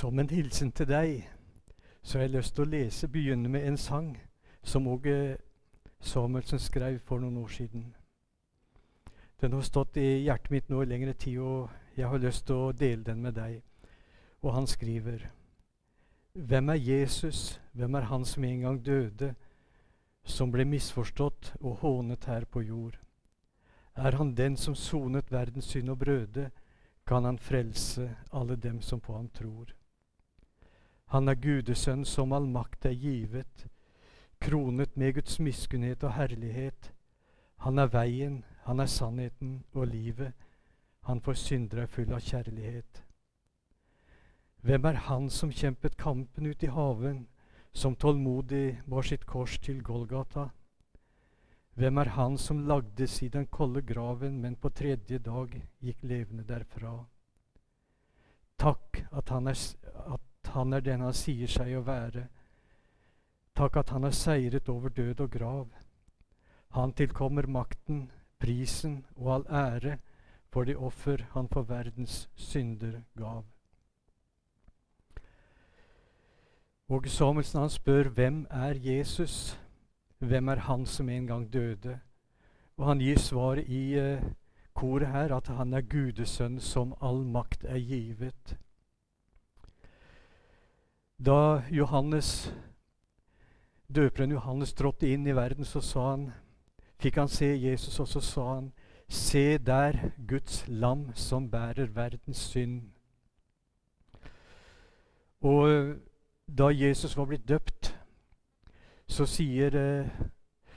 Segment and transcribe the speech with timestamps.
[0.00, 1.26] Som en hilsen til deg
[2.00, 4.14] så har jeg lyst til å lese, begynne med en sang
[4.64, 5.36] som Åge
[6.00, 7.82] Samuelsen skrev for noen år siden.
[9.42, 12.56] Den har stått i hjertet mitt nå i lengre tid, og jeg har lyst til
[12.56, 13.58] å dele den med deg.
[14.40, 15.26] Og han skriver
[16.32, 19.34] Hvem er Jesus, hvem er han som en gang døde,
[20.24, 22.96] som ble misforstått og hånet her på jord?
[24.00, 26.48] Er han den som sonet verdens synd og brøde,
[27.04, 29.76] kan han frelse alle dem som på ham tror.
[31.10, 33.66] Han er Gudesønn som all makt er givet,
[34.40, 36.92] kronet med Guds miskunnhet og herlighet.
[37.66, 40.32] Han er veien, han er sannheten og livet.
[41.08, 43.02] Han for syndere er full av kjærlighet.
[44.62, 47.26] Hvem er han som kjempet kampen ut i haven,
[47.72, 50.50] som tålmodig bar sitt kors til Golgata?
[51.74, 56.44] Hvem er han som lagdes i den kolde graven, men på tredje dag gikk levende
[56.44, 56.98] derfra?
[58.60, 59.56] Takk at han er,
[60.50, 62.26] han er den han sier seg å være.
[63.56, 65.66] Takk at han har seiret over død og grav.
[66.76, 69.98] Han tilkommer makten, prisen og all ære
[70.52, 73.44] for de offer han for verdens synder gav.
[76.88, 79.58] Og Samuelsen han spør hvem er Jesus?
[80.18, 82.00] Hvem er han som en gang døde?
[82.76, 84.22] Og han gir svaret i uh,
[84.74, 88.56] koret her at han er Gudesønn som all makt er givet.
[91.26, 92.52] Da Johannes,
[93.94, 96.30] døperen Johannes trådte inn i verden, så sa han,
[96.96, 98.70] fikk han se Jesus, og så sa han
[99.10, 102.92] Se der Guds lam som bærer verdens synd.
[105.42, 105.96] Og
[106.46, 107.90] da Jesus var blitt døpt,
[109.10, 110.06] så sier eh,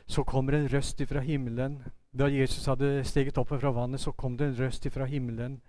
[0.08, 1.84] Så kommer en røst ifra himmelen.
[2.12, 5.62] Da Jesus hadde steget opp fra vannet, så kom det en røst ifra himmelen.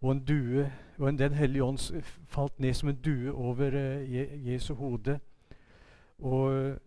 [0.00, 1.78] Og en due, og Den hellige ånd
[2.26, 5.20] falt ned som en due over eh, Jesu hode.
[6.18, 6.78] Og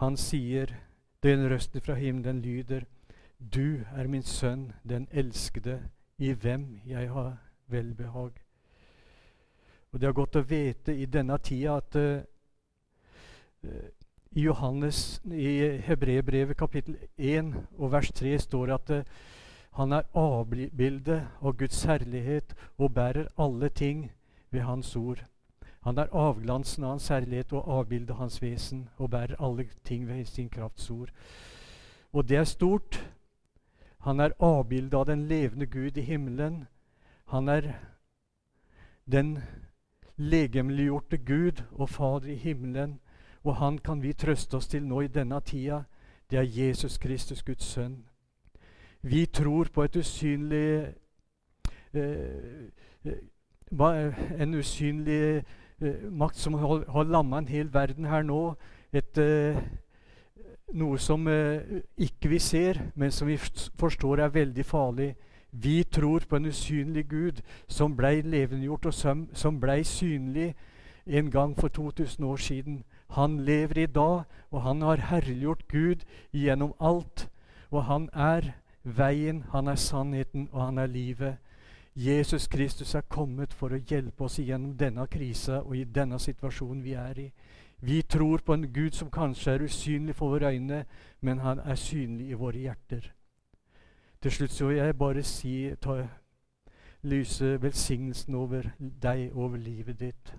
[0.00, 0.66] han sier,
[1.22, 2.80] den røsten fra himmelen lyder,
[3.54, 7.36] Du er min sønn, den elskede, i hvem jeg har
[7.66, 8.30] velbehag.
[9.92, 12.20] Og det er godt å vite i denne tida at uh,
[14.30, 19.02] i Johannes, i Hebrebrevet kapittel 1 og vers 3 står det at uh,
[19.70, 24.10] han er avbildet av Guds herlighet og bærer alle ting
[24.50, 25.24] ved Hans ord.
[25.80, 30.24] Han er avglansen av Hans herlighet og avbildet Hans vesen og bærer alle ting ved
[30.24, 31.12] sin krafts ord.
[32.12, 32.98] Og det er stort.
[33.98, 36.66] Han er avbildet av den levende Gud i himmelen.
[37.24, 37.72] Han er
[39.06, 39.38] den
[40.16, 43.00] legemliggjorte Gud og Fader i himmelen.
[43.44, 45.82] Og han kan vi trøste oss til nå i denne tida.
[46.30, 48.04] Det er Jesus Kristus, Guds sønn.
[49.02, 50.94] Vi tror på et usynlig
[51.94, 52.20] eh,
[53.04, 53.18] eh
[54.40, 55.44] En usynlig
[55.80, 58.54] eh, makt som har, lamma en hel verden her nå.
[58.92, 59.18] Et,
[60.72, 61.28] noe som
[61.98, 63.36] ikke vi ser, men som vi
[63.78, 65.14] forstår er veldig farlig.
[65.52, 70.54] Vi tror på en usynlig Gud som blei levendegjort, og som, som blei synlig
[71.06, 72.84] en gang for 2000 år siden.
[73.10, 77.28] Han lever i dag, og han har herliggjort Gud gjennom alt.
[77.70, 78.52] Og han er
[78.82, 81.36] veien, han er sannheten, og han er livet.
[81.94, 86.82] Jesus Kristus er kommet for å hjelpe oss igjennom denne krisa og i denne situasjonen
[86.84, 87.30] vi er i.
[87.80, 90.84] Vi tror på en Gud som kanskje er usynlig for våre øyne,
[91.20, 93.12] men han er synlig i våre hjerter.
[94.22, 95.96] Til slutt så vil jeg bare si, ta,
[97.02, 100.34] lyse velsignelsen over deg, over livet ditt.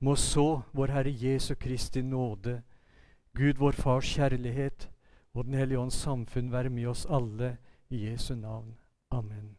[0.00, 2.62] Må så vår Herre Jesu Kristi nåde,
[3.36, 4.88] Gud vår Fars kjærlighet
[5.36, 7.56] og Den hellige ånds samfunn være med oss alle
[7.92, 8.74] i Jesu navn.
[9.10, 9.56] Amen.